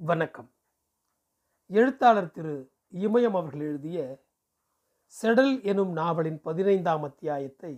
வணக்கம். 0.00 0.48
எழுத்தாளர் 1.70 2.30
திரு 2.30 2.52
இமயம் 3.04 3.36
அவர்கள் 3.36 3.60
எழுதிய 3.60 4.24
செடல் 5.14 5.62
எனும் 5.62 5.92
நாவலின் 5.92 6.40
பதினைந்தாம் 6.40 7.02
அத்தியாயத்தை 7.02 7.72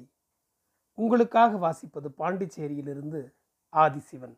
உங்களுக்காக 0.95 1.57
வாசிப்பது 1.57 2.09
பாண்டிச்சேரியிலிருந்து 2.19 3.21
ஆதிசிவன். 3.73 4.35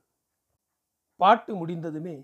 பாட்டு 1.17 1.55
முடிந்ததுமே 1.55 2.15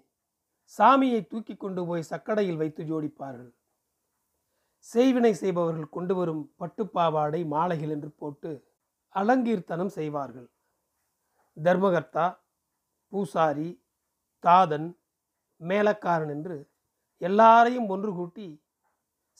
சாமியை 0.79 1.27
தூக்கி 1.27 1.57
கொண்டு 1.57 1.86
போய் 1.86 2.09
சக்கடையில் 2.11 2.56
வைத்து 2.56 2.84
ஜோடிப்பார்கள். 2.84 3.52
செய்வினை 4.80 5.32
செய்பவர்கள் 5.32 5.88
கொண்டு 5.88 6.14
வரும் 6.14 6.45
பட்டுப்பாவாடை 6.59 7.46
மாலைகள் 7.46 7.90
என்று 7.90 8.11
போட்டு 8.11 8.52
அலங்கீர்த்தனம் 9.14 9.93
செய்வார்கள். 9.98 10.48
தர்மகர்த்தா 11.56 12.29
பூசாரி 13.12 13.68
தாதன் 14.45 14.88
மேலக்காரன் 15.61 16.29
என்று 16.29 16.56
எல்லாரையும் 17.21 17.89
ஒன்று 17.89 18.11
கூட்டி 18.12 18.49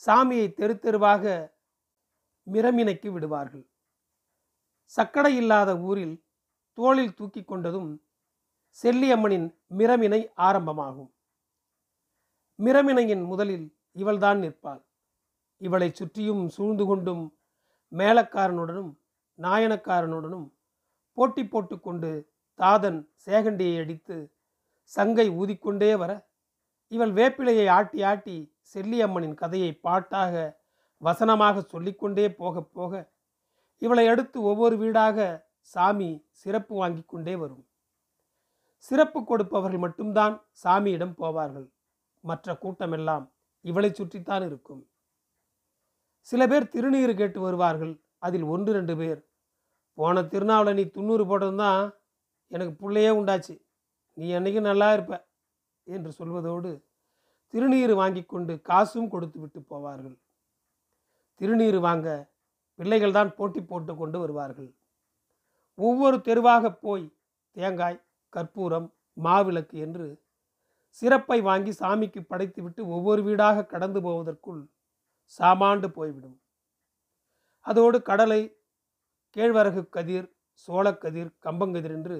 சாமியை 0.07 0.53
தெரு 0.53 0.79
தெருவாக 0.79 1.23
மிரமினைக்கு 2.47 3.09
விடுவார்கள். 3.11 3.65
சக்கடை 4.93 5.35
இல்லாத 5.35 5.71
ஊரில் 5.79 6.15
தோளில் 6.77 7.13
தூக்கி 7.13 7.41
கொண்டதும் 7.43 7.89
செல்லியம்மனின் 8.83 9.47
மிரமினை 9.77 10.21
ஆரம்பமாகும். 10.35 11.11
மிரமினையின் 12.59 13.23
முதலில் 13.25 13.67
இவள்தான் 13.91 14.39
நிற்பாள். 14.39 14.81
இவளை 15.57 15.89
சுற்றியும் 15.91 16.43
சூழ்ந்து 16.47 16.85
கொண்டும் 16.85 17.23
மேலக்காரனுடனும் 17.91 18.91
நாயனக்காரனுடனும் 19.39 20.47
போட்டி 21.13 21.43
போட்டுக்கொண்டு 21.47 22.11
தாதன் 22.59 22.99
சேகண்டியை 23.25 23.79
அடித்து 23.79 24.17
சங்கை 24.95 25.29
ஊதிக்கொண்டே 25.29 25.97
வர 25.97 26.11
இவள் 26.87 27.11
வேப்பிலையை 27.11 27.69
ஆட்டி 27.69 27.99
ஆட்டி 28.03 28.37
செல்லியம்மனின் 28.73 29.33
கதையை 29.33 29.71
பாட்டாக 29.73 30.33
வசனமாக 30.97 31.61
சொல்லிக்கொண்டே 31.61 32.25
போக 32.33 32.61
போக 32.61 33.11
இவளை 33.81 34.05
அடுத்து 34.07 34.37
ஒவ்வொரு 34.41 34.75
வீடாக 34.77 35.27
சாமி 35.59 36.09
சிறப்பு 36.31 36.73
வாங்கி 36.75 37.03
கொண்டே 37.05 37.35
வரும். 37.35 37.65
சிறப்பு 38.77 39.19
கொடுப்பவர்கள் 39.23 39.83
மட்டும்தான் 39.85 40.35
சாமியிடம் 40.63 41.13
போவார்கள். 41.21 41.67
மற்ற 42.23 42.57
கூட்டமெல்லாம் 42.61 43.25
இவளை 43.65 43.89
சுற்றித்தான் 43.93 44.45
இருக்கும். 44.45 44.81
சில 46.27 46.41
பேர் 46.47 46.71
திருநீர் 46.73 47.13
கேட்டு 47.13 47.39
வருவார்கள். 47.41 47.93
அதில் 48.17 48.43
ஒன்று 48.43 48.71
ரெண்டு 48.73 48.97
பேர். 48.97 49.21
போன 49.93 50.21
திருநாவில் 50.21 50.73
நீ 50.73 50.83
துண்ணூறு 50.83 51.23
போட்டதுதான் 51.29 51.83
எனக்கு 52.51 52.73
பிள்ளையே 52.73 53.09
உண்டாச்சு. 53.09 53.55
நீ 54.19 54.27
என்னைக்கு 54.37 54.61
நல்லா 54.69 54.87
இருப்ப 54.95 55.15
என்று 55.87 56.11
சொல்வதோடு 56.19 56.71
திருநீர் 57.53 57.93
வாங்கி 57.99 58.21
கொண்டு 58.23 58.53
காசும் 58.69 59.11
கொடுத்து 59.13 59.37
விட்டு 59.43 59.59
போவார்கள். 59.71 60.17
திருநீர் 61.41 61.79
வாங்க 61.87 62.07
பிள்ளைகள் 62.79 63.15
தான் 63.17 63.31
போட்டி 63.37 63.61
போட்டு 63.69 63.93
கொண்டு 64.01 64.17
வருவார்கள். 64.23 64.69
ஒவ்வொரு 65.77 66.17
தெருவாக 66.27 66.71
போய் 66.85 67.05
தேங்காய் 67.55 68.03
கற்பூரம் 68.33 68.87
மாவிளக்கு 69.17 69.77
என்று 69.85 70.07
சிறப்பை 70.97 71.39
வாங்கி 71.49 71.71
சாமிக்கு 71.81 72.21
படைத்துவிட்டு 72.31 72.81
ஒவ்வொரு 72.95 73.21
வீடாக 73.27 73.65
கடந்து 73.73 73.99
போவதற்குள் 74.05 74.61
சாமாண்டு 75.39 75.87
போய்விடும். 75.97 76.37
அதோடு 77.65 77.97
கடலை 78.09 78.41
கேழ்வரகு 79.35 79.81
கதிர் 79.95 80.27
சோளக்கதிர் 80.67 81.31
கம்பங்கதிர் 81.45 81.95
என்று 81.97 82.17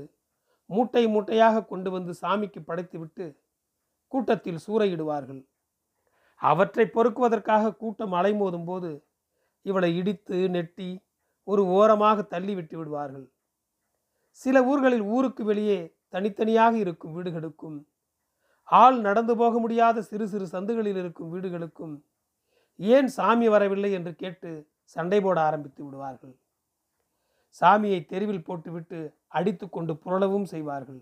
மூட்டை 0.69 1.03
மூட்டையாக 1.07 1.65
கொண்டு 1.65 1.89
வந்து 1.91 2.11
சாமிக்கு 2.21 2.59
படைத்துவிட்டு 2.67 3.25
கூட்டத்தில் 4.07 4.63
சூறையிடுவார்கள். 4.67 5.41
அவற்றை 6.41 6.85
பொறுக்குவதற்காக 6.85 7.75
கூட்டம் 7.75 8.13
அலைமோதும் 8.13 8.67
போது 8.69 8.91
இவளை 9.65 9.89
இடித்து 9.97 10.37
நெட்டி 10.49 10.89
ஒரு 11.47 11.61
ஓரமாக 11.77 12.21
தள்ளி 12.33 12.53
விட்டு 12.55 12.75
விடுவார்கள். 12.77 13.27
சில 14.41 14.57
ஊர்களில் 14.63 15.05
ஊருக்கு 15.15 15.43
வெளியே 15.43 15.79
தனித்தனியாக 16.09 16.73
இருக்கும் 16.77 17.15
வீடுகளுக்கும் 17.17 17.77
ஆள் 18.63 18.97
நடந்து 19.07 19.33
போக 19.37 19.59
முடியாத 19.59 20.01
சிறு 20.01 20.25
சிறு 20.27 20.45
சந்துகளில் 20.47 20.99
இருக்கும் 21.01 21.31
வீடுகளுக்கும் 21.33 21.95
ஏன் 22.79 23.07
சாமி 23.07 23.47
வரவில்லை 23.47 23.91
என்று 23.97 24.11
கேட்டு 24.15 24.49
சண்டை 24.95 25.19
போட 25.21 25.37
ஆரம்பித்து 25.47 25.81
விடுவார்கள். 25.85 26.35
சாமியை 27.61 27.99
தெருவில் 28.05 28.45
போட்டுவிட்டு 28.47 28.99
அடித்து 29.37 29.65
கொண்டு 29.69 29.93
புரளவும் 30.03 30.47
செய்வார்கள். 30.53 31.01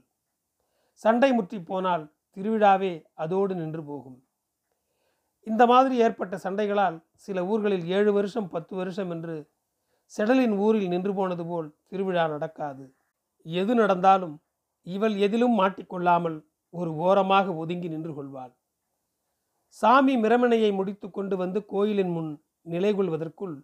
சண்டை 1.04 1.30
முற்றி 1.38 1.60
போனால் 1.70 2.06
திருவிழாவே 2.38 2.94
அதோடு 3.24 3.54
நின்று 3.56 3.82
போகும். 3.90 4.18
இந்த 5.48 5.64
மாதிரி 5.72 5.96
ஏற்பட்ட 6.06 6.36
சண்டைகளால் 6.46 6.98
சில 7.26 7.44
ஊர்களில் 7.52 7.86
ஏழு 7.98 8.12
வருஷம் 8.18 8.50
பத்து 8.54 8.74
வருஷம் 8.80 9.12
என்று 9.16 9.36
செடலின் 10.14 10.56
ஊரில் 10.66 10.92
நின்று 10.94 11.12
போனது 11.14 11.44
போல் 11.46 11.68
திருவிழா 11.90 12.26
நடக்காது. 12.34 12.84
எது 13.46 13.74
நடந்தாலும் 13.82 14.36
இவள் 14.88 15.16
எதிலும் 15.26 15.56
மாட்டிக்கொள்ளாமல் 15.60 16.38
ஒரு 16.74 16.92
ஓரமாக 17.06 17.54
ஒதுங்கி 17.62 17.90
நின்று 17.94 18.14
கொள்வாள். 18.18 18.54
சாமி 19.78 20.14
மிரமணையை 20.24 20.72
முடித்து 20.80 21.08
கொண்டு 21.10 21.36
வந்து 21.42 21.60
கோயிலின் 21.74 22.14
முன் 22.16 22.30
நிலை 22.74 22.92
கொள்வதற்குள் 22.98 23.56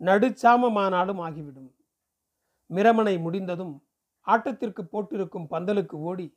நடுச்சாமமானாலும் 0.00 1.20
ஆகிவிடும். 1.26 1.70
மிரமனை 2.70 3.14
முடிந்ததும் 3.24 3.74
ஆட்டத்திற்கு 4.26 4.82
போட்டிருக்கும் 4.84 5.50
பந்தலுக்கு 5.50 5.96
ஓடி 6.00 6.28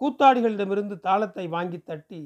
கூத்தாடிகளிடமிருந்து 0.00 0.96
தாளத்தை 1.00 1.48
வாங்கி 1.48 1.78
தட்டி 1.82 2.20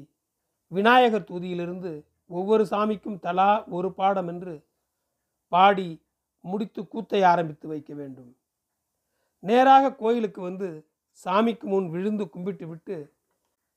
விநாயகர் 0.71 1.27
தூதியிலிருந்து 1.29 1.91
ஒவ்வொரு 2.29 2.63
சாமிக்கும் 2.71 3.19
தலா 3.19 3.65
ஒரு 3.67 3.93
பாடம் 3.93 4.27
என்று 4.27 4.53
பாடி 5.51 5.87
முடித்து 6.45 6.81
கூத்தை 6.87 7.23
ஆரம்பித்து 7.23 7.67
வைக்க 7.67 7.93
வேண்டும். 7.93 8.31
நேராக 9.43 9.93
கோயிலுக்கு 9.95 10.41
வந்து 10.41 10.69
சாமிக்கு 11.25 11.67
முன் 11.67 11.89
விழுந்து 11.89 12.29
கும்பிட்டு 12.29 12.67
விட்டு 12.67 12.97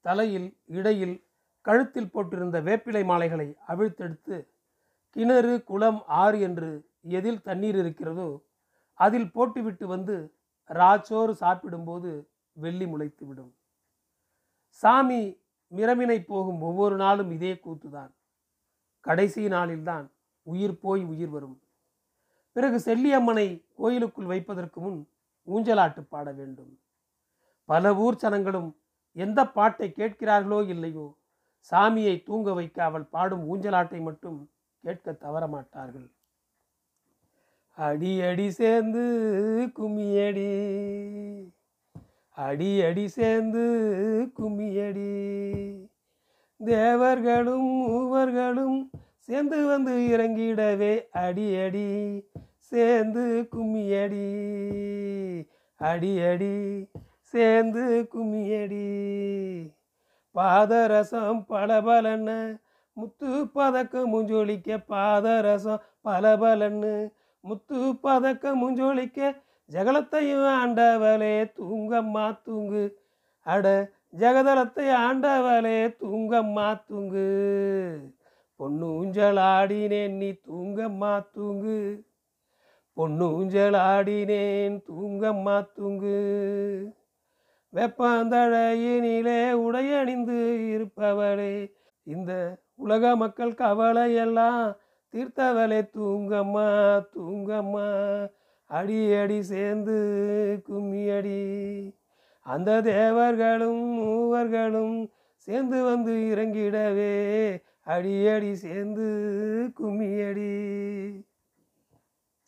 தலையில் 0.05 0.49
இடையில் 0.69 1.17
கழுத்தில் 1.65 2.13
போட்டிருந்த 2.15 2.59
வேப்பிலை 2.61 3.03
மாலைகளை 3.05 3.49
அவிழ்த்தெடுத்து 3.69 4.37
கிணறு 5.17 5.55
குளம் 5.61 6.01
ஆறு 6.07 6.39
என்று 6.41 6.71
எதில் 7.09 7.43
தண்ணீர் 7.43 7.75
இருக்கிறதோ 7.75 8.29
அதில் 9.01 9.31
போட்டுவிட்டு 9.31 9.87
வந்து 9.87 10.17
ராச்சோறு 10.69 11.31
சாப்பிடும்போது 11.31 12.31
வெள்ளி 12.53 12.87
முளைத்து 12.87 13.27
விடும் 13.27 13.53
சாமி 14.71 15.41
மிரமினை 15.73 16.25
போகும் 16.25 16.61
ஒவ்வொரு 16.61 16.97
நாளும் 16.97 17.31
இதே 17.31 17.53
கூத்துதான். 17.55 18.13
கடைசி 19.01 19.49
நாளில்தான் 19.49 20.11
உயிர் 20.43 20.79
போய் 20.79 21.05
உயிர் 21.05 21.29
வரும். 21.29 21.63
பிறகு 22.53 22.79
செல்லியம்மனை 22.79 23.65
கோயிலுக்குள் 23.75 24.25
வைப்பதற்கு 24.25 24.81
முன் 24.81 25.09
ஊஞ்சலாட்டு 25.49 26.01
பாட 26.01 26.33
வேண்டும். 26.33 26.81
பல 27.65 27.95
ஊர் 27.95 28.17
சனங்களும் 28.23 28.77
எந்த 29.13 29.47
பாட்டை 29.47 29.93
கேட்கிறார்களோ 29.97 30.69
இல்லையோ 30.69 31.19
சாமியை 31.73 32.23
தூங்க 32.23 32.53
வைக்க 32.53 32.85
அவள் 32.85 33.05
பாடும் 33.05 33.45
ஊஞ்சலாட்டை 33.55 34.01
மட்டும் 34.01 34.51
கேட்க 34.81 35.13
தவற 35.13 35.47
மாட்டார்கள் 35.47 36.18
அடி 37.79 38.13
அடி 38.23 38.47
சேர்ந்து 38.51 39.03
கும்மியடி 39.77 40.53
அடி 42.37 42.71
அடி 42.83 43.05
சேர்ந்து 43.09 43.65
கும்மியடி 44.37 45.13
தேவர்களும் 46.61 47.69
மூவர்களும் 47.81 48.79
சேர்ந்து 49.21 49.59
வந்து 49.65 49.95
இறங்கிடவே 50.09 50.95
அடி 51.19 51.47
அடி 51.57 51.89
சேர்ந்து 52.73 53.25
கும்மியடி 53.53 54.27
அடி 55.81 56.13
அடி 56.23 56.55
சேர்ந்து 57.35 57.85
கும்மியடி 58.13 58.87
பாதரசம் 60.35 61.41
பலபலன்னு 61.49 62.39
முத்து 62.97 63.31
பதக்க 63.55 64.03
முஞ்சொலிக்க 64.07 64.79
பாதரசம் 64.89 65.85
பலபலன்னு 66.05 66.93
முத்து 67.41 67.77
பதக்க 67.77 68.55
முஞ்சொலிக்க 68.55 69.43
ஜகலத்தையும் 69.71 70.47
ஆண்டவளே 70.61 71.51
தூங்கம்மா 71.57 72.43
தூங்கு. 72.43 72.99
அட 73.43 73.91
ஜெகதலத்தை 74.19 74.91
ஆண்டவளே 74.91 75.97
தூங்கம்மா 76.01 76.85
தூங்கு. 76.87 77.27
பொண்ணு 78.57 79.05
ஆடினேன் 79.35 80.11
நீ 80.11 80.31
தூங்கம்மா 80.31 81.31
தூங்கு. 81.33 82.05
பொண்ணு 82.93 83.25
ஊஞ்சலாடினேன் 83.25 84.81
தூங்கம்மா 84.93 85.73
தூங்கு. 85.73 86.17
வெப்பந்தழையினிலே 87.75 89.41
உடையணிந்து 89.53 90.39
இருப்பவளே 90.75 91.73
இந்த 92.03 92.57
உலக 92.75 93.17
மக்கள் 93.17 93.53
கவலையெல்லாம் 93.53 94.77
தீர்த்தவளே 95.19 95.89
தூங்கம்மா 95.97 96.67
தூங்கம்மா. 97.17 97.87
அடி 98.65 99.15
அடி 99.15 99.43
சேர்ந்து 99.43 99.97
கும்மி 100.65 101.09
அடி. 101.09 101.41
அந்த 102.41 102.83
தேவர்களும் 102.83 103.99
மூவர்களும் 103.99 105.11
சேர்ந்து 105.35 105.85
வந்து 105.85 106.13
இறங்கிடவே. 106.13 107.17
அடியடி 107.87 108.53
சேர்ந்து 108.53 109.07
கும்மியடி 109.81 110.53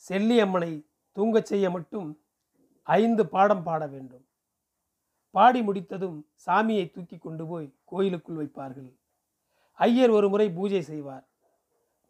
செல்லியம்மனை 0.08 0.86
தூங்கச் 1.14 1.42
செய்ய 1.42 1.70
மட்டும் 1.70 2.20
ஐந்து 2.82 3.28
பாடம் 3.28 3.62
பாட 3.62 3.86
வேண்டும். 3.86 4.26
பாடி 5.30 5.62
முடித்ததும் 5.62 6.26
சாமியை 6.46 6.90
தூக்கி 6.90 7.18
கொண்டு 7.18 7.46
போய் 7.46 7.74
கோயிலுக்குள் 7.84 8.46
வைப்பார்கள். 8.46 8.96
ஐயர் 9.74 10.10
ஒரு 10.10 10.28
முறை 10.28 10.50
பூஜை 10.50 10.82
செய்வார். 10.82 11.29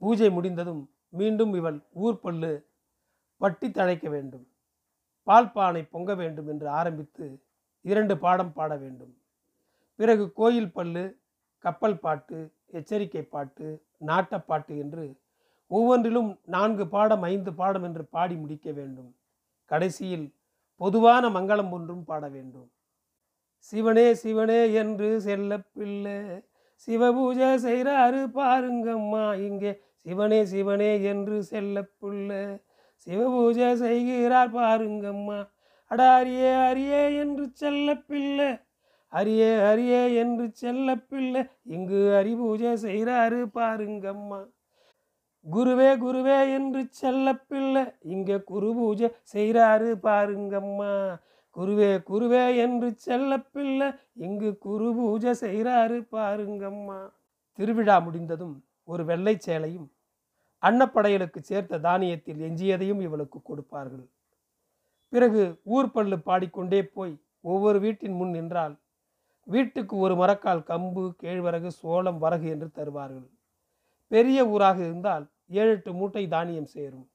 பூஜை 0.03 0.29
முடிந்ததும் 0.31 0.83
மீண்டும் 1.19 1.53
இவள் 1.55 1.79
ஊர் 2.05 2.19
பல்லு 2.21 2.53
பட்டி 3.41 3.69
தழைக்க 3.71 4.07
வேண்டும். 4.09 4.47
பால் 5.27 5.53
பானை 5.53 5.83
பொங்க 5.95 6.15
வேண்டும் 6.15 6.49
என்று 6.53 6.69
ஆரம்பித்து 6.81 7.27
இரண்டு 7.85 8.15
பாடம் 8.19 8.53
பாட 8.53 8.73
வேண்டும். 8.77 9.13
பிறகு 9.99 10.25
கோயில் 10.33 10.75
பல்லு 10.77 11.05
கப்பல் 11.65 11.99
பாட்டு 11.99 12.39
எச்சரிக்கை 12.79 13.23
பாட்டு 13.23 13.67
நாட்டப்பாட்டு 14.07 14.75
என்று 14.83 15.05
ஒவ்வொன்றிலும் 15.71 16.31
நான்கு 16.45 16.85
பாடம் 16.89 17.25
ஐந்து 17.33 17.51
பாடம் 17.55 17.85
என்று 17.89 18.05
பாடி 18.05 18.35
முடிக்க 18.35 18.69
வேண்டும். 18.73 19.11
கடைசியில் 19.71 20.27
பொதுவான 20.81 21.25
மங்களம் 21.29 21.73
ஒன்றும் 21.77 22.05
பாட 22.05 22.25
வேண்டும். 22.29 22.69
சிவனே 23.59 24.07
சிவனே 24.15 24.61
என்று 24.73 25.09
செல்ல 25.21 25.59
பிள்ளை 25.77 26.19
சிவபூஜை 26.89 27.51
செய்கிறாரு 27.67 28.21
பாருங்கம்மா 28.37 29.25
இங்கே 29.49 29.73
சிவனே 30.07 30.45
சிவனே 30.45 31.03
என்று 31.03 31.43
செல்ல 31.43 31.83
பிள்ளை 32.01 32.43
சிவபூஜை 33.07 33.73
செய்கிறார் 33.75 34.55
பாருங்கம்மா. 34.55 35.39
அட 35.91 36.01
அரியே 36.19 36.51
அரியே 36.69 37.17
என்று 37.17 37.45
செல்ல 37.53 37.95
பிள்ளை 37.95 38.59
அரியே 39.13 39.51
அரியே 39.71 40.15
என்று 40.15 40.51
செல்ல 40.53 40.95
பிள்ளை 40.97 41.41
இங்கு 41.63 42.01
அரிபூஜை 42.21 42.73
செய்கிறாரு 42.87 43.41
பாருங்கம்மா. 43.55 44.41
குருவே 45.47 45.91
குருவே 45.97 46.39
என்று 46.55 46.81
செல்ல 46.91 47.33
பிள்ளை 47.35 47.83
இங்கே 48.01 48.37
குரு 48.43 48.71
பூஜை 48.75 49.09
செய்கிறாரு 49.33 49.91
பாருங்கம்மா. 50.03 50.93
குருவே 51.57 51.93
குருவே 52.11 52.57
என்று 52.57 52.89
செல்ல 52.97 53.39
பிள்ளை 53.39 53.89
இங்கு 54.17 54.59
குரு 54.59 54.89
பூஜை 54.95 55.33
செய்கிறாரு 55.41 55.99
பாருங்கம்மா. 56.13 56.99
திருவிழா 57.59 57.99
முடிந்ததும் 57.99 58.57
ஒரு 58.93 59.03
வெள்ளை 59.11 59.35
சேலையும் 59.47 59.89
அன்னப்படையலுக்கு 60.63 61.41
சேர்த்த 61.49 61.81
தானியத்தில் 61.89 62.41
எஞ்சியதையும் 62.49 63.03
இவளுக்கு 63.07 63.39
கொடுப்பார்கள். 63.43 64.07
பிறகு 65.13 65.43
ஊர் 65.75 65.91
பல்லு 65.91 66.17
பாடிக்கொண்டே 66.29 66.81
போய் 66.97 67.15
ஒவ்வொரு 67.53 67.79
வீட்டின் 67.81 68.17
முன் 68.19 68.35
நின்றால் 68.37 68.75
வீட்டுக்கு 69.47 69.95
ஒரு 69.97 70.15
மரக்கால் 70.15 70.67
கம்பு 70.71 71.05
கேழ்வரகு 71.23 71.71
சோளம் 71.81 72.19
வரகு 72.25 72.49
என்று 72.55 72.69
தருவார்கள். 72.79 73.29
பெரிய 74.13 74.39
ஊராக 74.53 74.79
இருந்தால் 74.89 75.25
ஏழு 75.61 75.73
எட்டு 75.77 75.91
மூட்டை 75.95 76.25
தானியம் 76.35 76.71
சேரும். 76.75 77.07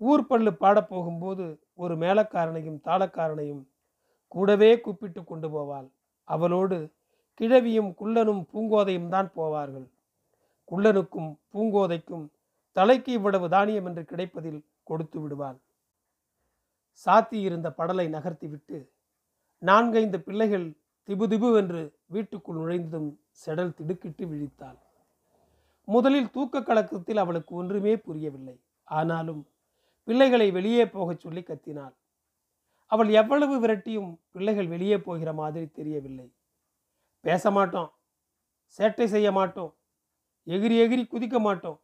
ஊர் 0.00 0.24
பல்லு 0.26 0.52
பாடப் 0.62 0.88
போகும்போது 0.88 1.44
ஒரு 1.82 1.94
மேலக்காரனையும் 1.96 2.78
தாளக்காரனையும் 2.86 3.62
கூடவே 4.32 4.70
கூப்பிட்டு 4.80 5.20
கொண்டு 5.24 5.48
போவாள். 5.48 5.88
அவளோடு 6.28 6.78
கிழவியும் 7.40 7.90
குள்ளனும் 8.00 8.42
பூங்கோதையும் 8.52 9.12
தான் 9.14 9.30
போவார்கள். 9.36 9.86
குள்ளனுக்கும் 10.72 11.38
பூங்கோதைக்கும் 11.52 12.26
தலைக்கு 12.72 13.12
இவ்வளவு 13.12 13.48
தானியம் 13.48 13.86
என்று 13.86 14.04
கிடைப்பதில் 14.04 14.64
கொடுத்து 14.82 15.20
விடுவாள் 15.20 15.58
சாத்தியிருந்த 17.06 17.74
படலை 17.78 18.06
நகர்த்திவிட்டு 18.08 18.90
நான்கைந்து 19.58 20.20
பிள்ளைகள் 20.20 20.76
திபுதிபு 21.08 21.56
என்று 21.56 21.96
வீட்டுக்குள் 22.06 22.56
நுழைந்ததும் 22.56 23.20
செடல் 23.44 23.74
திடுக்கிட்டு 23.74 24.24
விழித்தாள். 24.26 24.78
முதலில் 25.84 26.30
தூக்க 26.30 26.62
கலக்கத்தில் 26.62 27.16
அவளுக்கு 27.16 27.54
ஒன்றுமே 27.54 27.96
புரியவில்லை. 27.96 28.60
ஆனாலும் 28.84 29.48
பிள்ளைகளை 30.04 30.50
வெளியே 30.50 30.86
போகச் 30.86 31.20
சொல்லி 31.20 31.40
கத்தினாள். 31.40 31.94
அவள் 32.86 33.08
எவ்வளவு 33.08 33.66
விரட்டியும் 33.66 34.18
பிள்ளைகள் 34.30 34.66
வெளியே 34.66 34.98
போகிற 34.98 35.32
மாதிரி 35.32 35.66
தெரியவில்லை. 35.66 36.32
பேச 37.20 37.50
மாட்டோம் 37.50 37.90
சேட்டை 38.78 39.04
செய்ய 39.04 39.32
மாட்டோம் 39.32 39.72
எகிரி 40.46 40.76
எகிரி 40.84 41.04
குதிக்க 41.06 41.36
மாட்டோம். 41.40 41.78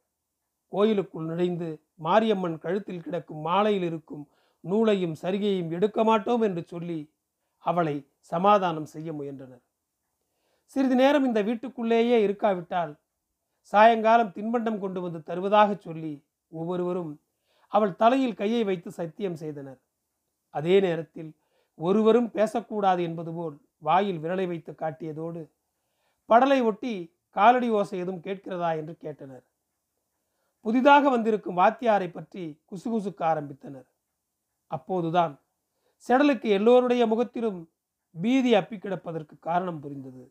கோயிலுக்குள் 0.73 1.29
நுழைந்து 1.31 1.69
மாரியம்மன் 2.07 2.59
கழுத்தில் 2.59 3.05
கிடக்கும் 3.05 3.41
மாலையில் 3.41 3.83
இருக்கும் 3.83 4.25
நூலையும் 4.65 5.17
சரிகையும் 5.23 5.71
எடுக்க 5.71 6.05
மாட்டோம் 6.05 6.43
என்று 6.43 6.63
சொல்லி 6.67 6.99
அவளை 7.65 7.97
சமாதானம் 8.33 8.89
செய்ய 8.95 9.13
முயன்றனர். 9.13 9.63
சிறிது 10.67 10.95
நேரம் 10.95 11.25
இந்த 11.25 11.41
வீட்டுக்குள்ளேயே 11.43 12.19
இருக்காவிட்டால் 12.27 12.93
சாயங்காலம் 13.73 14.35
தின்பண்டம் 14.37 14.79
கொண்டு 14.79 15.01
வந்து 15.01 15.23
தருவதாக 15.23 15.71
சொல்லி 15.87 16.13
ஒவ்வொருவரும் 16.53 17.13
அவள் 17.73 17.95
தலையில் 17.97 18.39
கையை 18.41 18.65
வைத்து 18.65 18.91
சத்தியம் 18.91 19.39
செய்தனர். 19.43 19.81
அதே 20.55 20.81
நேரத்தில் 20.81 21.31
ஒருவரும் 21.79 22.31
பேசக்கூடாது 22.31 23.03
என்பது 23.03 23.33
போல் 23.33 23.57
வாயில் 23.79 24.21
விரலை 24.23 24.47
வைத்து 24.47 24.73
காட்டியதோடு 24.73 25.43
படலை 26.31 26.61
ஒட்டி 26.71 26.95
காலடி 27.39 27.69
ஓசை 27.79 27.99
எதுவும் 28.03 28.25
கேட்கிறதா 28.27 28.71
என்று 28.81 28.95
கேட்டனர். 29.05 29.45
புதிதாக 30.67 31.05
வந்திருக்கும் 31.15 31.59
வாத்தியாரை 31.61 32.09
பற்றி 32.13 32.45
குசுகுசுக்க 32.71 33.21
ஆரம்பித்தனர். 33.33 33.89
அப்போதுதான் 34.71 35.35
செடலுக்கு 36.07 36.49
எல்லோருடைய 36.59 37.03
முகத்திலும் 37.13 37.61
பீதி 38.15 38.51
அப்பி 38.61 38.77
கிடப்பதற்கு 38.79 39.35
காரணம் 39.49 39.81
புரிந்தது. 39.85 40.25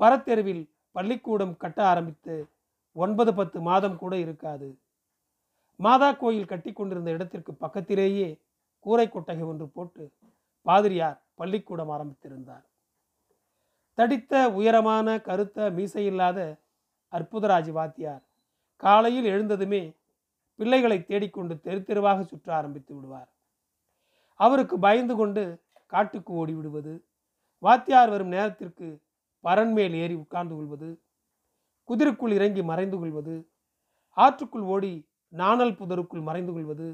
பரத்தெருவில் 0.00 0.64
பள்ளிக்கூடம் 0.96 1.54
கட்ட 1.62 1.80
ஆரம்பித்து 1.92 2.34
ஒன்பது 2.96 3.32
பத்து 3.38 3.58
மாதம் 3.68 3.96
கூட 4.02 4.14
இருக்காது. 4.24 4.68
மாதா 5.80 6.08
கோயில் 6.12 6.50
கட்டி 6.52 6.70
கொண்டிருந்த 6.72 7.10
இடத்திற்கு 7.16 7.52
பக்கத்திலேயே 7.64 8.28
கூரை 8.86 9.06
கொட்டகை 9.08 9.44
ஒன்று 9.52 9.66
போட்டு 9.76 10.04
பாதிரியார் 10.66 11.18
பள்ளிக்கூடம் 11.40 11.92
ஆரம்பித்திருந்தார். 11.96 12.64
தடித்த 13.98 14.34
உயரமான 14.58 15.08
கருத்த 15.26 15.66
மீசையில்லாத 15.76 16.38
அற்புதராஜ் 17.12 17.70
வாத்தியார் 17.70 18.22
காலையில் 18.82 19.28
எழுந்ததுமே 19.34 19.82
பிள்ளைகளை 20.58 20.98
தேடிக்கொண்டு 21.02 21.54
தெரு 21.60 21.80
தெருவாக 21.84 22.24
சுற்ற 22.24 22.48
ஆரம்பித்து 22.54 22.92
விடுவார். 22.94 23.30
அவருக்கு 24.40 24.76
பயந்து 24.78 25.14
கொண்டு 25.16 25.42
காட்டுக்கு 25.92 26.32
ஓடி 26.32 26.54
விடுவது 26.54 26.94
வாத்தியார் 27.62 28.10
வரும் 28.10 28.28
நேரத்திற்கு 28.28 28.88
பரன் 29.44 29.72
மேல் 29.72 29.94
ஏறி 29.94 30.14
உட்கார்ந்து 30.14 30.54
கொள்வது 30.54 30.88
குதிருக்குள் 31.88 32.34
இறங்கி 32.38 32.62
மறைந்து 32.62 32.96
கொள்வது 32.98 33.34
ஆற்றுக்குள் 34.16 34.66
ஓடி 34.74 34.92
நாணல் 35.32 35.76
புதருக்குள் 35.78 36.26
மறைந்து 36.28 36.52
கொள்வது 36.52 36.88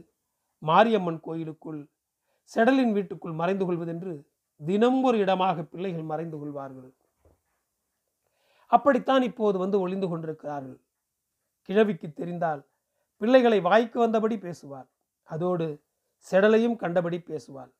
மாரியம்மன் 0.62 1.20
கோயிலுக்குள் 1.20 1.80
செடலின் 2.50 2.92
வீட்டுக்குள் 2.92 3.32
மறைந்து 3.32 3.64
கொள்வதென்று 3.64 4.14
தினம் 4.60 5.02
ஒரு 5.02 5.18
இடமாக 5.18 5.62
பிள்ளைகள் 5.62 6.02
மறைந்து 6.02 6.36
கொள்வார்கள். 6.38 6.90
அப்படித்தான் 8.72 9.22
இப்போது 9.30 9.56
வந்து 9.62 9.76
ஒளிந்து 9.84 10.06
கொண்டிருக்கிறார்கள். 10.08 10.78
கிழவிக்கு 11.68 12.08
தெரிந்தால் 12.12 12.62
பிள்ளைகளை 13.20 13.58
வாய்க்கு 13.68 13.98
வந்தபடி 14.04 14.36
பேசுவார் 14.46 14.88
அதோடு 15.28 15.66
செடலையும் 16.26 16.76
கண்டபடி 16.82 17.18
பேசுவாள். 17.30 17.70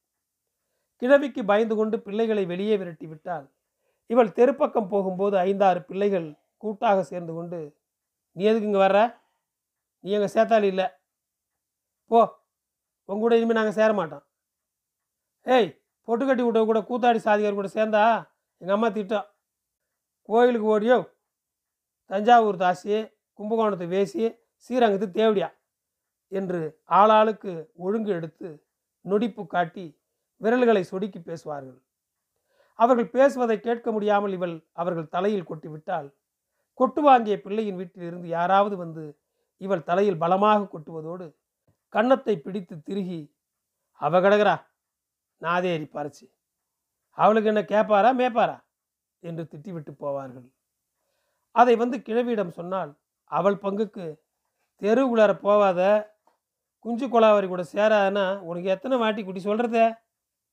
கிழவிக்கு 1.02 1.42
பயந்து 1.50 1.74
கொண்டு 1.78 1.96
பிள்ளைகளை 2.06 2.44
வெளியே 2.52 2.74
விரட்டி 2.80 3.06
விட்டால் 3.10 3.46
இவள் 4.10 4.36
தெருப்பக்கம் 4.38 4.90
போகும்போது 4.92 5.36
ஐந்தாறு 5.46 5.80
பிள்ளைகள் 5.88 6.28
கூட்டாக 6.62 7.02
சேர்ந்து 7.10 7.32
கொண்டு 7.34 7.60
நீ 8.36 8.42
எதுக்கு 8.50 8.68
இங்கே 8.68 8.80
வர்ற? 8.86 9.00
நீ 10.04 10.10
எங்கள் 10.16 10.34
சேத்தாளி 10.34 10.68
இல்லை. 10.72 10.86
போ. 12.10 12.20
உங்க 13.08 13.20
கூட 13.22 13.34
இனிமேல் 13.38 13.58
நாங்கள் 13.58 13.78
சேர 13.78 13.90
மாட்டோம் 14.00 14.24
ஏய் 15.46 15.70
பொட்டுக்கட்டி 16.08 16.42
விட்ட 16.44 16.60
கூட 16.70 16.80
கூத்தாடி 16.90 17.20
சாதிகார் 17.26 17.58
கூட 17.58 17.68
சேர்ந்தா 17.78 18.04
எங்கள் 18.62 18.76
அம்மா 18.76 18.88
திட்டம். 18.96 19.26
கோயிலுக்கு 20.30 20.68
ஓடியோ 20.74 20.98
தஞ்சாவூர் 22.10 22.60
தாசி 22.62 22.96
கும்பகோணத்து 23.38 23.86
வேசி 23.86 24.22
ஸ்ரீரங்கத்து 24.64 25.08
தேவடியா 25.10 25.48
என்று 26.32 26.60
ஆளாளுக்கு 26.90 27.52
ஒழுங்கு 27.76 28.10
எடுத்து 28.12 28.48
நொடிப்பு 29.04 29.46
காட்டி 29.46 29.86
விரல்களை 30.40 30.82
சொடுக்கி 30.82 31.20
பேசுவார்கள். 31.20 31.78
அவர்கள் 32.78 33.14
பேசுவதை 33.16 33.56
கேட்க 33.60 33.86
முடியாமல் 33.92 34.32
இவள் 34.32 34.54
அவர்கள் 34.72 35.08
தலையில் 35.08 35.48
கொட்டிவிட்டால் 35.50 36.08
கொட்டு 36.80 37.00
வாங்கிய 37.02 37.36
பிள்ளையின் 37.40 37.76
வீட்டிலிருந்து 37.76 38.28
யாராவது 38.28 38.76
வந்து 38.76 39.04
இவள் 39.60 39.82
தலையில் 39.82 40.18
பலமாக 40.18 40.68
கொட்டுவதோடு 40.72 41.26
கன்னத்தை 41.94 42.34
பிடித்து 42.36 42.74
திருகி 42.82 43.20
அவ 44.00 44.20
கிடக்குறா 44.20 44.54
நாதேரி 45.42 45.86
பறிச்சு 45.96 46.26
அவளுக்கு 47.18 47.48
என்ன 47.48 47.62
கேட்பாரா 47.62 48.10
மேப்பாரா? 48.20 48.56
என்று 49.20 49.42
திட்டிவிட்டு 49.52 49.92
போவார்கள். 50.02 50.46
அதை 51.50 51.76
வந்து 51.76 51.98
கிழவியிடம் 51.98 52.48
சொன்னால் 52.48 52.98
அவள் 53.24 53.62
பங்குக்கு 53.62 54.18
தெருவுக்குள்ளார 54.82 55.32
போவாத 55.40 55.80
குஞ்சு 56.78 57.06
கொலாவரி 57.08 57.46
கூட 57.48 57.62
சேராதுன்னா 57.72 58.40
உனக்கு 58.40 58.68
எத்தனை 58.68 58.96
வாட்டி 58.98 59.22
குட்டி 59.24 59.40
சொல்கிறத 59.44 59.78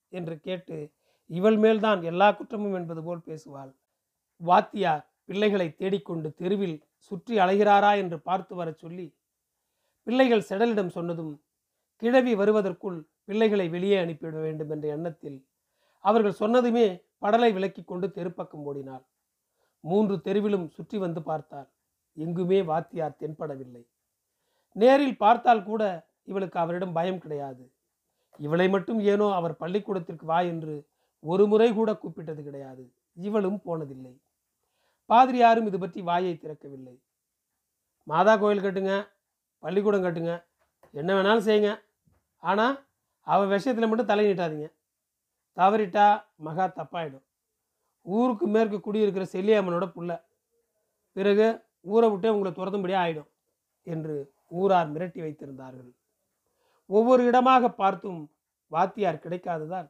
என்று 0.10 0.40
கேட்டு 0.40 0.92
இவள் 1.26 1.58
மேல்தான் 1.58 2.02
எல்லா 2.02 2.32
குற்றமும் 2.32 2.74
என்பது 2.74 3.04
போல் 3.04 3.26
பேசுவாள். 3.28 3.72
வாத்தியார் 4.38 5.06
பிள்ளைகளை 5.26 5.76
தேடிக்கொண்டு 5.76 6.34
தெருவில் 6.34 6.84
சுற்றி 6.98 7.40
அலைகிறாரா? 7.40 7.98
என்று 7.98 8.20
பார்த்து 8.20 8.56
வரச் 8.56 8.78
சொல்லி 8.78 9.08
பிள்ளைகள் 10.04 10.48
செடலிடம் 10.50 10.88
சொன்னதும் 10.88 11.34
கிழவி 11.96 12.34
வருவதற்குள் 12.36 13.00
பிள்ளைகளை 13.24 13.70
வெளியே 13.70 13.98
அனுப்பிவிட 13.98 14.38
வேண்டும் 14.40 14.70
என்ற 14.70 14.88
எண்ணத்தில் 14.88 15.47
அவர்கள் 16.10 16.40
சொன்னதுமே 16.42 16.88
படலை 17.24 17.50
விலக்கி 17.56 17.82
கொண்டு 17.84 18.08
தெருப்பக்கம் 18.18 18.66
ஓடினாள். 18.70 19.04
மூன்று 19.84 20.16
தெருவிலும் 20.26 20.68
சுற்றி 20.76 20.98
வந்து 21.06 21.22
பார்த்தாள். 21.30 21.68
எங்குமே 22.18 22.60
வாத்தியார் 22.70 23.20
தென்படவில்லை. 23.22 23.84
நேரில் 24.76 25.18
பார்த்தால் 25.24 25.68
கூட 25.70 25.82
இவளுக்கு 26.32 26.58
அவரிடம் 26.64 26.96
பயம் 26.98 27.22
கிடையாது. 27.24 27.64
இவளை 28.40 28.68
மட்டும் 28.76 29.00
ஏனோ 29.12 29.28
அவர் 29.40 29.60
பள்ளிக்கூடத்திற்கு 29.62 30.26
வா 30.32 30.40
என்று 30.54 30.76
ஒரு 31.24 31.44
முறை 31.52 31.70
கூட 31.74 31.92
கூப்பிட்டது 32.02 32.42
கிடையாது. 32.48 32.84
இவளும் 33.28 33.60
போனதில்லை. 33.68 34.14
பாதிரியாரும் 35.10 35.68
இது 35.70 35.78
பற்றி 35.84 36.00
வாயை 36.10 36.34
திறக்கவில்லை. 36.36 36.96
மாதா 38.08 38.34
கோயில் 38.42 38.66
கட்டுங்க 38.66 38.94
பள்ளிக்கூடம் 39.64 40.06
கட்டுங்க 40.06 40.34
என்ன 40.94 41.10
வேணாலும் 41.18 41.48
செய்யுங்க. 41.48 41.72
ஆனால் 42.44 42.76
அவள் 43.28 43.54
விஷயத்தில் 43.56 43.90
மட்டும் 43.90 44.12
தலை 44.12 44.26
நீட்டாதீங்க. 44.28 44.68
தவறிட்டா 45.58 46.08
மகா 46.46 46.66
தப்பாயிடும். 46.80 47.26
ஊருக்கு 48.06 48.46
மேற்கு 48.56 48.78
குடியிருக்கிற 48.80 49.26
செல்லியம்மனோட 49.36 49.86
புள்ள. 49.96 50.12
பிறகு 51.16 51.48
ஊரை 51.94 52.08
விட்டே 52.12 52.30
உங்களை 52.34 52.52
துரத்தும்படியாக 52.54 53.04
ஆயிடும் 53.06 53.30
என்று 53.88 54.16
ஊரார் 54.60 54.90
மிரட்டி 54.96 55.20
வைத்திருந்தார்கள். 55.24 55.92
ஒவ்வொரு 56.90 57.22
இடமாக 57.30 57.70
பார்த்தும் 57.82 58.20
வாத்தியார் 58.72 59.24
கிடைக்காததால் 59.24 59.88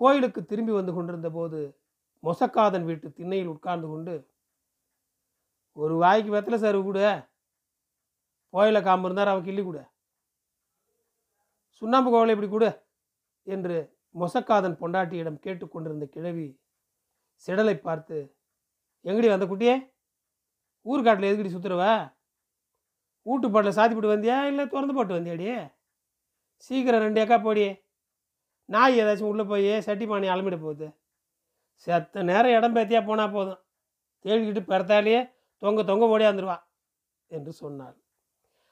கோயிலுக்கு 0.00 0.40
திரும்பி 0.50 0.72
வந்து 0.76 0.92
கொண்டிருந்த 0.96 1.28
போது 1.30 1.60
மொசக்காதன் 2.26 2.86
வீட்டு 2.88 3.08
திண்ணையில் 3.18 3.52
உட்கார்ந்து 3.54 3.88
கொண்டு 3.92 4.14
ஒரு 5.76 5.94
வாய்க்கு 6.02 6.30
வெத்தலை 6.34 6.58
சார் 6.64 6.78
கூட. 6.88 7.00
கோயில 8.54 8.78
காம்பு 8.86 9.06
இருந்தார் 9.08 9.32
அவன் 9.32 9.46
கிள்ளி 9.48 9.62
கூட. 9.62 9.78
சுண்ணாம்பு 11.82 12.10
கோவிலை 12.10 12.34
இப்படி 12.34 12.50
கூட 12.50 12.66
என்று 13.46 13.76
மொசக்காதன் 14.14 14.80
பொண்டாட்டியிடம் 14.80 15.38
கேட்டுக்கொண்டிருந்த 15.44 16.06
கிழவி 16.06 16.48
சிடலை 17.44 17.74
பார்த்து 17.80 18.16
எங்கடி 19.04 19.28
வந்த 19.28 19.46
குட்டியே? 19.46 19.74
ஊர்காட்டில் 20.86 21.28
எதுக்கடி 21.30 21.52
சுத்துறவ? 21.54 21.84
ஊட்டுப்பாட்டில் 23.26 23.52
பாட்டில் 23.52 23.76
சாத்தி 23.78 23.94
போட்டு 23.94 24.14
வந்தியா? 24.14 24.36
இல்லை 24.44 24.64
திறந்து 24.68 24.94
போட்டு 24.94 25.16
வந்தியாடியே 25.18 25.56
சீக்கிரம் 26.56 27.00
ரெண்டு 27.00 27.20
ஏக்கா 27.20 27.38
போடி. 27.38 27.64
நாய் 28.64 28.98
ஏதாச்சும் 28.98 29.30
உள்ளே 29.32 29.44
போய் 29.44 29.80
சட்டி 29.80 30.06
பானை 30.06 30.28
அலமிட 30.28 30.56
போகுது. 30.60 30.86
செத்த 31.74 32.22
நேரம் 32.22 32.56
இடம் 32.56 32.76
பேத்தியா 32.76 33.06
போனால் 33.06 33.32
போதும். 33.32 33.60
தேடிக்கிட்டு 34.24 34.62
பிறத்தாலேயே 34.72 35.20
தொங்க 35.58 35.82
தொங்க 35.82 36.18
ஓடியாந்துருவா 36.18 36.56
என்று 37.26 37.52
சொன்னாள். 37.52 37.96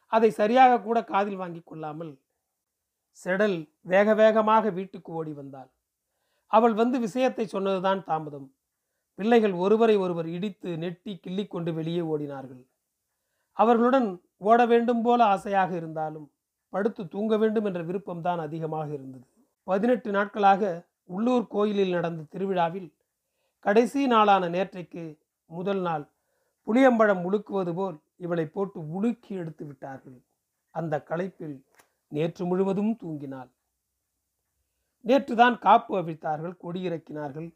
அதை 0.06 0.30
சரியாக 0.30 0.80
கூட 0.80 1.04
காதில் 1.04 1.36
வாங்கி 1.36 1.60
கொள்ளாமல் 1.64 2.12
செடல் 3.12 3.58
வேக 3.80 4.14
வேகமாக 4.14 4.70
வீட்டுக்கு 4.70 5.12
ஓடி 5.12 5.32
வந்தாள். 5.32 5.70
அவள் 6.52 6.74
வந்து 6.74 6.96
விஷயத்தை 6.98 7.44
சொன்னதுதான் 7.46 8.04
தாமதம். 8.04 8.48
பிள்ளைகள் 9.18 9.52
ஒருவரை 9.52 9.96
ஒருவர் 9.96 10.26
இடித்து 10.26 10.70
நெட்டி 10.78 11.12
கிள்ளி 11.16 11.44
கொண்டு 11.46 11.72
வெளியே 11.72 12.00
ஓடினார்கள். 12.00 12.62
அவர்களுடன் 13.56 14.08
ஓட 14.36 14.60
வேண்டும் 14.66 15.02
போல 15.02 15.24
ஆசையாக 15.24 15.70
இருந்தாலும் 15.76 16.30
படுத்து 16.72 17.08
தூங்க 17.08 17.36
வேண்டும் 17.36 17.64
என்ற 17.64 17.80
விருப்பம்தான் 17.82 18.40
அதிகமாக 18.40 18.88
இருந்தது. 18.92 19.26
பதினெட்டு 19.66 20.10
நாட்களாக 20.10 20.62
உள்ளூர் 21.06 21.46
கோயிலில் 21.46 21.94
நடந்த 21.96 22.26
திருவிழாவில் 22.32 22.88
கடைசி 23.64 24.06
நாளான 24.06 24.48
நேற்றைக்கு 24.48 25.04
முதல் 25.50 25.80
நாள் 25.80 26.04
புளியம்பழம் 26.66 27.22
உழுக்குவது 27.28 27.72
போல் 27.74 27.96
இவளை 28.16 28.46
போட்டு 28.46 28.78
உலுக்கி 28.96 29.32
எடுத்து 29.34 29.64
விட்டார்கள். 29.66 30.18
அந்த 30.74 30.94
களைப்பில் 31.08 31.56
நேற்று 32.12 32.44
முழுவதும் 32.46 32.92
தூங்கினாள். 33.02 33.50
நேற்றுதான் 35.04 35.56
காப்பு 35.58 35.92
அவிழ்த்தார்கள் 36.00 36.60
கொடியிறக்கினார்கள் 36.62 37.48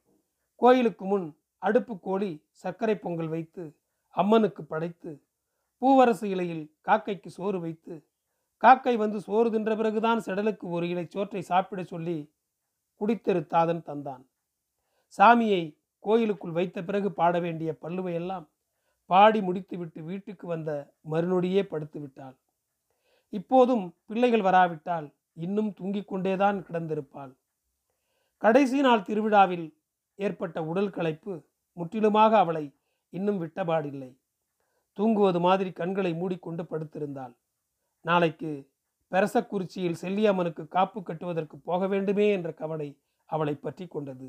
கோயிலுக்கு 0.61 1.05
முன் 1.05 1.27
அடுப்பு 1.63 1.95
கோழி 1.99 2.31
சர்க்கரை 2.63 2.95
பொங்கல் 2.97 3.29
வைத்து 3.29 3.65
அம்மனுக்கு 4.15 4.63
படைத்து 4.65 5.11
பூவரசு 5.83 6.25
இலையில் 6.25 6.65
காக்கைக்கு 6.89 7.31
சோறு 7.31 7.59
வைத்து 7.61 7.95
காக்கை 8.63 8.95
வந்து 8.97 9.19
சோறு 9.21 9.49
தின்ற 9.51 9.77
பிறகுதான் 9.77 10.21
செடலுக்கு 10.27 10.67
ஒரு 10.69 10.85
இலை 10.89 11.05
சோற்றை 11.07 11.43
சாப்பிட 11.43 11.81
சொல்லி 11.85 12.19
குடித்தெருத்தாதன் 13.01 13.83
தந்தான். 13.83 14.23
சாமியை 15.19 15.63
கோயிலுக்குள் 16.05 16.51
வைத்த 16.51 16.79
பிறகு 16.83 17.13
பாட 17.13 17.35
வேண்டிய 17.39 17.71
பல்லுவையெல்லாம் 17.83 18.47
பாடி 19.11 19.41
முடித்துவிட்டு 19.41 20.01
வீட்டுக்கு 20.03 20.47
வந்த 20.47 20.71
மறுநொடியே 21.11 21.63
படுத்து 21.63 21.99
விட்டாள் 22.01 22.37
இப்போதும் 23.39 23.85
பிள்ளைகள் 24.07 24.47
வராவிட்டால் 24.49 25.07
இன்னும் 25.45 25.71
தூங்கிக் 25.73 26.09
கொண்டேதான் 26.09 26.59
கிடந்திருப்பாள். 26.67 27.33
கடைசி 28.43 28.79
நாள் 28.81 29.03
திருவிழாவில் 29.03 29.67
ஏற்பட்ட 30.19 30.59
உடல் 30.65 30.91
களைப்பு 30.91 31.33
முற்றிலுமாக 31.77 32.33
அவளை 32.39 32.65
இன்னும் 33.13 33.41
விட்டபாடில்லை. 33.43 34.11
தூங்குவது 34.93 35.41
மாதிரி 35.41 35.71
கண்களை 35.73 36.13
மூடிக்கொண்டு 36.15 36.63
படுத்திருந்தாள். 36.63 37.35
நாளைக்கு 38.01 38.51
பெரசக்குறிச்சியில் 39.13 40.01
செல்லியம்மனுக்கு 40.03 40.65
காப்பு 40.69 41.03
கட்டுவதற்கு 41.03 41.57
போக 41.59 41.87
வேண்டுமே 41.87 42.27
என்ற 42.31 42.49
கவலை 42.53 42.89
அவளை 43.31 43.55
பற்றி 43.55 43.85
கொண்டது. 43.87 44.29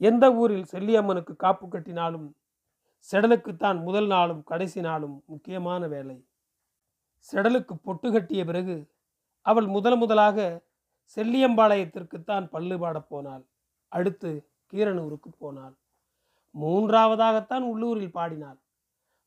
எந்த 0.00 0.24
ஊரில் 0.34 0.66
செல்லியம்மனுக்கு 0.72 1.34
காப்பு 1.36 1.66
கட்டினாலும் 1.66 2.28
செடலுக்குத்தான் 3.08 3.78
முதல் 3.82 4.06
நாளும் 4.06 4.42
கடைசி 4.42 4.80
நாளும் 4.80 5.16
முக்கியமான 5.26 5.82
வேலை. 5.86 6.18
செடலுக்கு 7.28 7.74
பொட்டு 7.82 8.12
கட்டிய 8.12 8.44
பிறகு 8.44 8.90
அவள் 9.46 9.66
முதல் 9.66 9.96
முதலாக 9.96 10.38
செல்லியம்பாளையத்திற்குத்தான் 11.16 12.46
பல்லு 12.46 12.78
பாடப் 12.78 13.08
போனாள். 13.08 13.44
அடுத்து 13.88 14.30
கீரனூருக்கு 14.72 15.30
போனாள். 15.38 15.74
மூன்றாவதாகத்தான் 16.54 17.60
உள்ளூரில் 17.60 18.10
பாடினாள். 18.10 18.58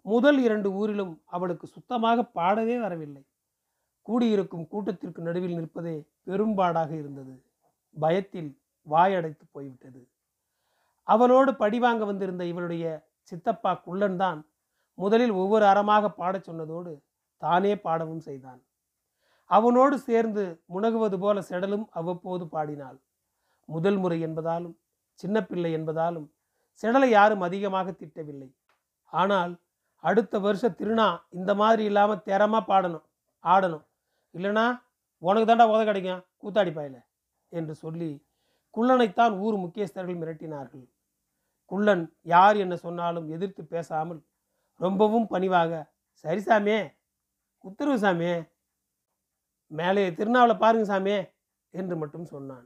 முதல் 0.02 0.40
இரண்டு 0.40 0.72
ஊரிலும் 0.72 1.22
அவளுக்கு 1.26 1.68
சுத்தமாக 1.68 2.22
பாடவே 2.36 2.80
வரவில்லை. 2.80 3.24
கூடியிருக்கும் 4.02 4.68
கூட்டத்திற்கு 4.68 5.22
நடுவில் 5.22 5.58
நிற்பதே 5.60 6.06
பெரும்பாடாக 6.26 6.92
இருந்தது. 6.92 7.36
பயத்தில் 7.96 8.60
வாயடைத்து 8.88 9.46
போய்விட்டது. 9.52 10.02
அவளோடு 11.04 11.52
படிவாங்க 11.52 12.06
வந்திருந்த 12.06 12.46
இவளுடைய 12.46 12.86
சித்தப்பா 13.22 13.74
குள்ளன் 13.74 14.18
தான் 14.18 14.40
முதலில் 14.94 15.32
ஒவ்வொரு 15.32 15.66
அறமாக 15.66 16.10
பாடச் 16.10 16.48
சொன்னதோடு 16.50 16.94
தானே 17.44 17.74
பாடவும் 17.86 18.24
செய்தான். 18.28 18.62
அவனோடு 19.50 19.96
சேர்ந்து 20.08 20.44
முனகுவது 20.74 21.18
போல 21.24 21.38
செடலும் 21.50 21.86
அவ்வப்போது 22.00 22.46
பாடினாள். 22.54 22.98
முதல் 23.70 24.00
முறை 24.04 24.18
என்பதாலும் 24.28 24.76
சின்ன 25.20 25.38
பிள்ளை 25.50 25.72
என்பதாலும் 25.78 26.28
செடலை 26.84 27.10
யாரும் 27.10 27.44
அதிகமாக 27.48 27.88
திட்டவில்லை. 27.92 28.50
ஆனால் 29.14 29.52
அடுத்த 30.04 30.40
வருஷ 30.46 30.64
திருநா 30.80 31.10
இந்த 31.38 31.52
மாதிரி 31.62 31.84
இல்லாமல் 31.90 32.24
திறமாக 32.28 32.64
பாடணும் 32.72 33.06
ஆடணும். 33.44 33.86
இல்லைனா 34.36 34.66
உனக்கு 35.22 35.48
தாண்டா 35.50 35.66
உத 35.74 35.82
கிடைக்கும் 35.90 36.24
கூத்தாடி 36.42 36.72
பாயில 36.78 36.98
என்று 37.52 37.74
சொல்லி 37.84 38.10
குள்ளனைத்தான் 38.76 39.34
ஊர் 39.46 39.58
முக்கியஸ்தர்கள் 39.64 40.20
மிரட்டினார்கள். 40.22 40.86
குள்ளன் 41.72 42.04
யார் 42.34 42.58
என்ன 42.64 42.76
சொன்னாலும் 42.86 43.28
எதிர்த்து 43.36 43.64
பேசாமல் 43.74 44.20
ரொம்பவும் 44.80 45.28
பணிவாக 45.34 45.72
சரி 46.24 46.42
சாமியே 46.48 46.82
உத்தரவு 47.64 47.98
சாமி 48.00 48.30
மேலே 49.72 50.04
திருநாவலை 50.10 50.56
பாருங்க 50.58 50.86
சாமி 50.86 51.14
என்று 51.74 51.96
மட்டும் 51.98 52.26
சொன்னான். 52.26 52.66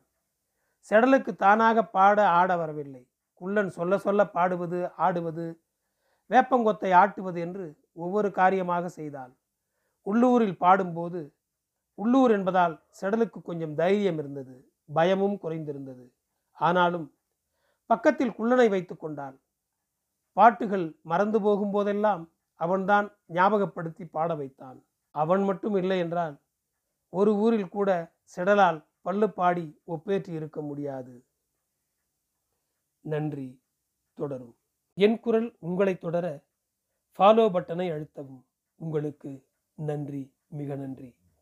செடலுக்கு 0.89 1.32
தானாக 1.36 1.84
பாட 1.86 2.18
ஆட 2.30 2.50
வரவில்லை. 2.58 3.04
குள்ளன் 3.42 3.70
சொல்ல 3.70 3.98
சொல்ல 3.98 4.22
பாடுவது 4.27 4.80
ஆடுவது 5.06 5.46
வேப்பங்கொத்தை 6.30 6.92
ஆட்டுவது 7.01 7.39
என்று 7.39 7.66
ஒவ்வொரு 7.94 8.30
காரியமாக 8.32 8.89
செய்தாள். 8.89 9.34
உள்ளூரில் 10.08 10.58
பாடும்போது 10.58 11.22
உள்ளூர் 11.98 12.32
என்பதால் 12.32 12.75
செடலுக்கு 13.01 13.39
கொஞ்சம் 13.42 13.75
தைரியம் 13.75 14.18
இருந்தது 14.18 14.56
பயமும் 14.89 15.38
குறைந்திருந்தது. 15.44 16.06
ஆனாலும் 16.58 17.08
பக்கத்தில் 17.89 18.36
குள்ளனை 18.38 18.68
வைத்து 18.70 18.96
கொண்டாள். 18.98 19.38
பாட்டுகள் 20.38 20.86
மறந்து 21.01 21.39
போகும்போதெல்லாம் 21.39 22.24
அவன்தான் 22.59 23.07
ஞாபகப்படுத்தி 23.27 24.05
பாட 24.05 24.35
வைத்தான். 24.35 24.79
அவன் 25.15 25.43
மட்டும் 25.43 25.75
இல்லை 25.75 25.97
என்றால் 25.99 26.35
ஒரு 27.13 27.31
ஊரில் 27.35 27.69
கூட 27.69 27.89
செடலால் 28.35 28.79
பல்லு 29.01 29.27
பாடி 29.31 29.65
ஒப்பேற்றி 29.87 30.29
இருக்க 30.29 30.61
முடியாது. 30.61 31.13
நன்றி 33.01 33.49
தொடரும். 34.13 34.55
என் 34.97 35.19
குரல் 35.19 35.49
உங்களை 35.59 35.97
தொடர 35.97 36.25
ஃபாலோ 37.17 37.45
பட்டனை 37.55 37.87
அழுத்தவும். 37.91 38.43
உங்களுக்கு 38.75 39.31
நன்றி 39.75 40.23
மிக 40.47 40.75
நன்றி. 40.75 41.09